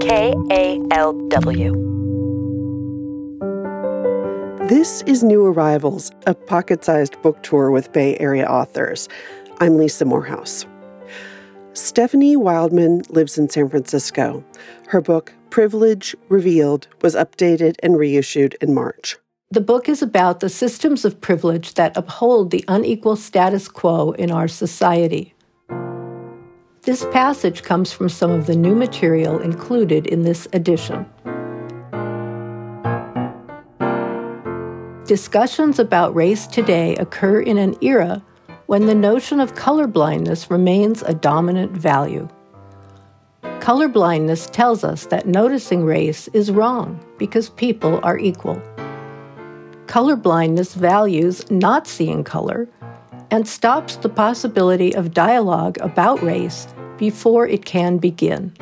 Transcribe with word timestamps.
KALW. 0.00 1.76
This 4.66 5.02
is 5.02 5.22
New 5.22 5.44
Arrivals, 5.44 6.10
a 6.26 6.32
pocket 6.32 6.82
sized 6.82 7.20
book 7.20 7.42
tour 7.42 7.70
with 7.70 7.92
Bay 7.92 8.16
Area 8.16 8.46
authors. 8.46 9.10
I'm 9.60 9.76
Lisa 9.76 10.06
Morehouse. 10.06 10.64
Stephanie 11.74 12.34
Wildman 12.34 13.02
lives 13.10 13.36
in 13.36 13.50
San 13.50 13.68
Francisco. 13.68 14.42
Her 14.88 15.02
book, 15.02 15.34
Privilege 15.50 16.16
Revealed, 16.30 16.88
was 17.02 17.14
updated 17.14 17.76
and 17.82 17.98
reissued 17.98 18.56
in 18.62 18.72
March. 18.72 19.18
The 19.50 19.60
book 19.60 19.86
is 19.86 20.00
about 20.00 20.40
the 20.40 20.48
systems 20.48 21.04
of 21.04 21.20
privilege 21.20 21.74
that 21.74 21.94
uphold 21.94 22.52
the 22.52 22.64
unequal 22.68 23.16
status 23.16 23.68
quo 23.68 24.12
in 24.12 24.30
our 24.30 24.48
society. 24.48 25.34
This 26.90 27.06
passage 27.12 27.62
comes 27.62 27.92
from 27.92 28.08
some 28.08 28.32
of 28.32 28.48
the 28.48 28.56
new 28.56 28.74
material 28.74 29.38
included 29.38 30.08
in 30.08 30.24
this 30.24 30.48
edition. 30.52 31.06
Discussions 35.04 35.78
about 35.78 36.16
race 36.16 36.48
today 36.48 36.96
occur 36.96 37.42
in 37.42 37.58
an 37.58 37.76
era 37.80 38.24
when 38.66 38.86
the 38.86 38.94
notion 38.96 39.38
of 39.38 39.54
colorblindness 39.54 40.50
remains 40.50 41.02
a 41.02 41.14
dominant 41.14 41.70
value. 41.70 42.28
Colorblindness 43.60 44.50
tells 44.50 44.82
us 44.82 45.06
that 45.06 45.28
noticing 45.28 45.84
race 45.84 46.26
is 46.32 46.50
wrong 46.50 46.98
because 47.18 47.50
people 47.50 48.00
are 48.02 48.18
equal. 48.18 48.60
Colorblindness 49.86 50.74
values 50.74 51.48
not 51.52 51.86
seeing 51.86 52.24
color 52.24 52.68
and 53.30 53.46
stops 53.46 53.94
the 53.94 54.08
possibility 54.08 54.92
of 54.92 55.14
dialogue 55.14 55.78
about 55.80 56.20
race 56.20 56.66
before 57.00 57.48
it 57.48 57.64
can 57.64 57.96
begin. 57.96 58.52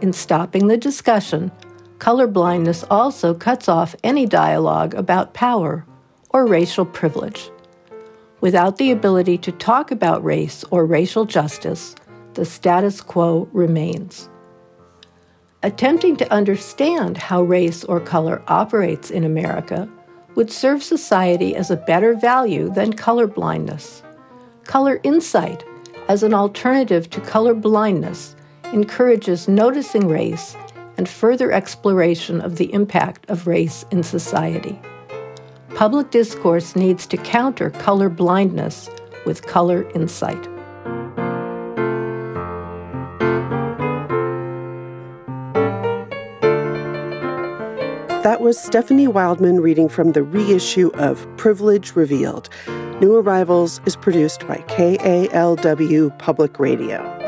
In 0.00 0.12
stopping 0.12 0.66
the 0.66 0.76
discussion, 0.76 1.52
colorblindness 1.98 2.84
also 2.90 3.32
cuts 3.32 3.68
off 3.68 3.94
any 4.02 4.26
dialogue 4.26 4.92
about 4.94 5.34
power 5.34 5.86
or 6.30 6.46
racial 6.46 6.84
privilege. 6.84 7.48
Without 8.40 8.76
the 8.76 8.90
ability 8.90 9.38
to 9.38 9.52
talk 9.52 9.92
about 9.92 10.24
race 10.24 10.64
or 10.72 10.84
racial 10.84 11.24
justice, 11.24 11.94
the 12.34 12.44
status 12.44 13.00
quo 13.00 13.48
remains. 13.52 14.28
Attempting 15.62 16.16
to 16.16 16.32
understand 16.32 17.16
how 17.16 17.40
race 17.40 17.84
or 17.84 18.00
color 18.00 18.42
operates 18.48 19.12
in 19.12 19.22
America 19.22 19.88
would 20.34 20.50
serve 20.50 20.82
society 20.82 21.54
as 21.54 21.70
a 21.70 21.76
better 21.76 22.14
value 22.14 22.68
than 22.68 22.92
color 22.92 23.28
blindness. 23.28 24.02
Color 24.64 24.98
insight, 25.04 25.64
as 26.08 26.22
an 26.22 26.34
alternative 26.34 27.08
to 27.10 27.20
color 27.20 27.54
blindness, 27.54 28.36
encourages 28.72 29.48
noticing 29.48 30.08
race 30.08 30.56
and 30.96 31.08
further 31.08 31.52
exploration 31.52 32.40
of 32.40 32.56
the 32.56 32.72
impact 32.72 33.28
of 33.28 33.46
race 33.46 33.84
in 33.90 34.02
society. 34.02 34.78
Public 35.74 36.10
discourse 36.10 36.76
needs 36.76 37.06
to 37.06 37.16
counter 37.16 37.70
color 37.70 38.08
blindness 38.08 38.88
with 39.26 39.46
color 39.46 39.90
insight. 39.90 40.53
That 48.24 48.40
was 48.40 48.58
Stephanie 48.58 49.06
Wildman 49.06 49.60
reading 49.60 49.86
from 49.86 50.12
the 50.12 50.22
reissue 50.22 50.90
of 50.94 51.28
Privilege 51.36 51.94
Revealed. 51.94 52.48
New 52.98 53.14
Arrivals 53.16 53.82
is 53.84 53.96
produced 53.96 54.48
by 54.48 54.64
KALW 54.66 56.18
Public 56.18 56.58
Radio. 56.58 57.23